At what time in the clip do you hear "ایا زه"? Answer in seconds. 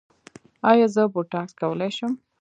0.69-1.03